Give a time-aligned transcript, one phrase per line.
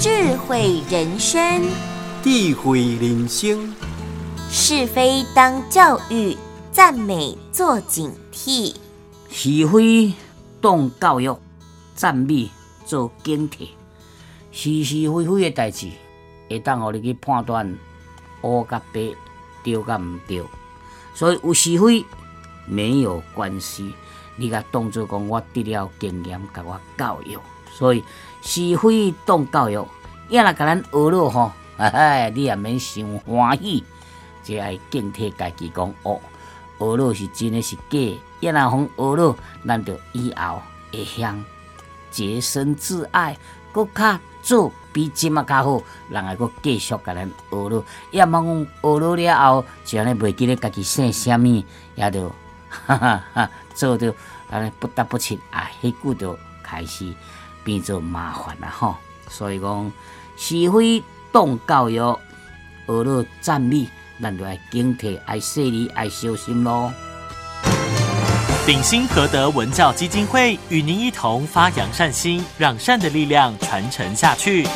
[0.00, 1.62] 智慧人生，
[2.22, 3.70] 智慧人生，
[4.48, 6.38] 是非当教育，
[6.72, 8.74] 赞美做警惕。
[9.28, 10.14] 是非
[10.58, 11.36] 当教育，
[11.94, 12.48] 赞美
[12.86, 13.68] 做警惕。
[14.50, 15.90] 是是非非的代志，
[16.48, 17.78] 会当互你去判断
[18.40, 19.14] 乌甲白，
[19.62, 20.42] 对甲毋对。
[21.14, 22.02] 所以有是非
[22.64, 23.92] 没有关系，
[24.36, 27.38] 你甲当作讲我得了经验，甲我教育。
[27.72, 28.04] 所以
[28.42, 29.86] 是非当教育，
[30.28, 33.84] 也若甲咱学了吼，哎，你也免想欢喜，
[34.42, 36.20] 只爱警惕家己讲哦，
[36.78, 37.98] 学了是真诶是假，
[38.40, 39.36] 也若互学了，
[39.66, 41.34] 咱着以后会晓
[42.10, 43.36] 洁身自爱，
[43.72, 52.30] 搁较做比即马较好，人会搁继续甲咱学了，也莫讲学了了后，就安尼袂记咧家己姓啥物，也着
[52.68, 54.14] 哈哈哈做着
[54.50, 57.12] 安尼不得不亲啊，迄句着开始。
[57.64, 58.96] 变做麻烦了吼，
[59.28, 59.92] 所以讲
[60.36, 62.18] 是非当教育，
[62.86, 63.88] 学了赞美，
[64.20, 66.92] 咱就爱警惕，爱细腻，爱小心咯。
[68.66, 74.66] 鼎新和德文教基金会与您一同发扬善心，让善的力量传承下去。